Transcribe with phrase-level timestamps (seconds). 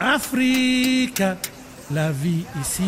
[0.00, 1.38] Africa,
[1.90, 2.82] la vie ici.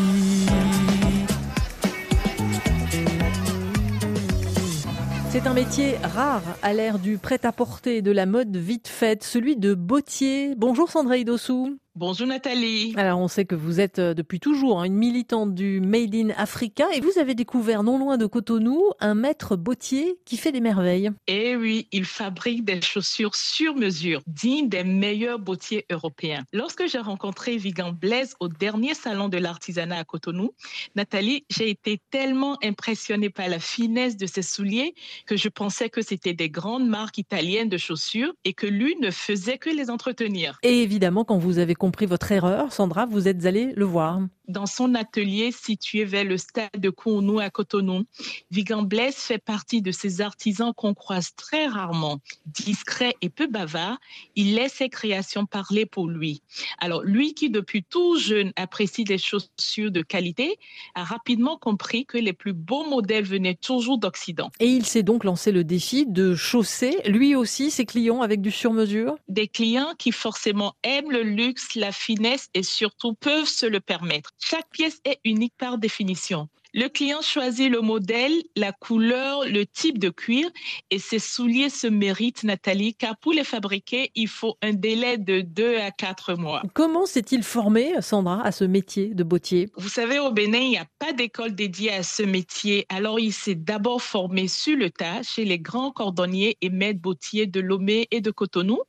[5.30, 9.74] C'est un métier rare à l'ère du prêt-à-porter, de la mode vite faite, celui de
[9.74, 10.54] bottier.
[10.56, 11.78] Bonjour Sandra Idossou.
[11.98, 12.94] Bonjour Nathalie.
[12.96, 16.28] Alors on sait que vous êtes euh, depuis toujours hein, une militante du Made in
[16.36, 20.60] Africa et vous avez découvert non loin de Cotonou un maître bottier qui fait des
[20.60, 21.10] merveilles.
[21.26, 26.44] Eh oui, il fabrique des chaussures sur mesure, dignes des meilleurs bottiers européens.
[26.52, 30.52] Lorsque j'ai rencontré Vigan Blaise au dernier salon de l'artisanat à Cotonou,
[30.94, 34.94] Nathalie, j'ai été tellement impressionnée par la finesse de ses souliers
[35.26, 39.10] que je pensais que c'était des grandes marques italiennes de chaussures et que lui ne
[39.10, 40.60] faisait que les entretenir.
[40.62, 44.66] Et évidemment, quand vous avez compris votre erreur, Sandra, vous êtes allée le voir dans
[44.66, 48.04] son atelier situé vers le stade de Cournou à Cotonou.
[48.50, 52.18] Vigan Blaise fait partie de ces artisans qu'on croise très rarement.
[52.46, 53.98] Discret et peu bavard,
[54.34, 56.42] il laisse ses créations parler pour lui.
[56.78, 60.58] Alors, lui qui depuis tout jeune apprécie des chaussures de qualité,
[60.94, 64.50] a rapidement compris que les plus beaux modèles venaient toujours d'Occident.
[64.60, 68.50] Et il s'est donc lancé le défi de chausser, lui aussi, ses clients avec du
[68.50, 69.16] sur-mesure?
[69.28, 74.30] Des clients qui forcément aiment le luxe, la finesse et surtout peuvent se le permettre.
[74.38, 76.48] Chaque pièce est unique par définition.
[76.74, 80.50] Le client choisit le modèle, la couleur, le type de cuir
[80.90, 85.40] et ses souliers se méritent, Nathalie, car pour les fabriquer, il faut un délai de
[85.40, 86.62] 2 à 4 mois.
[86.74, 89.70] Comment s'est-il formé, Sandra, à ce métier de bottier?
[89.76, 92.84] Vous savez, au Bénin, il n'y a pas d'école dédiée à ce métier.
[92.90, 97.46] Alors, il s'est d'abord formé sur le tas chez les grands cordonniers et maîtres bottiers
[97.46, 98.80] de Lomé et de Cotonou,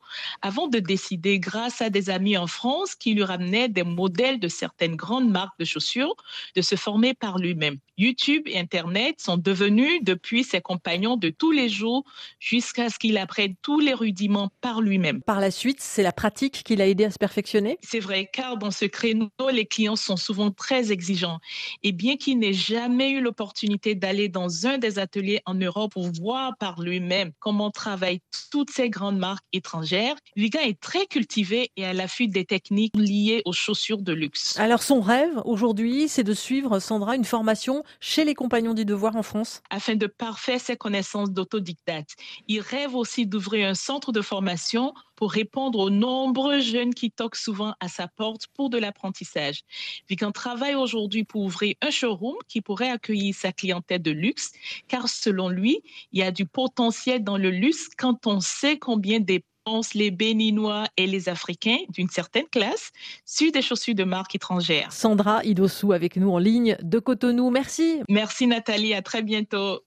[0.41, 4.49] avant de décider, grâce à des amis en France qui lui ramenaient des modèles de
[4.49, 6.15] certaines grandes marques de chaussures,
[6.55, 7.68] de se former par lui-même.
[7.97, 12.05] YouTube et Internet sont devenus depuis ses compagnons de tous les jours
[12.39, 15.21] jusqu'à ce qu'il apprenne tous les rudiments par lui-même.
[15.21, 17.77] Par la suite, c'est la pratique qui l'a aidé à se perfectionner?
[17.81, 21.39] C'est vrai, car dans ce créneau, les clients sont souvent très exigeants.
[21.83, 26.11] Et bien qu'il n'ait jamais eu l'opportunité d'aller dans un des ateliers en Europe pour
[26.11, 28.21] voir par lui-même comment travaillent
[28.51, 33.41] toutes ces grandes marques étrangères, Vigan est très cultivé et à l'affût des techniques liées
[33.45, 34.57] aux chaussures de luxe.
[34.59, 39.15] Alors son rêve aujourd'hui, c'est de suivre Sandra une formation chez les compagnons du devoir
[39.15, 42.15] en France Afin de parfaire ses connaissances d'autodidacte.
[42.47, 47.35] Il rêve aussi d'ouvrir un centre de formation pour répondre aux nombreux jeunes qui toquent
[47.35, 49.63] souvent à sa porte pour de l'apprentissage.
[50.07, 54.53] Vigan travaille aujourd'hui pour ouvrir un showroom qui pourrait accueillir sa clientèle de luxe,
[54.87, 55.81] car selon lui,
[56.13, 59.43] il y a du potentiel dans le luxe quand on sait combien des
[59.93, 62.91] les Béninois et les Africains d'une certaine classe
[63.25, 64.91] sur des chaussures de marque étrangère.
[64.91, 67.49] Sandra Idossou avec nous en ligne de Cotonou.
[67.51, 67.99] Merci.
[68.09, 69.77] Merci Nathalie, à très bientôt.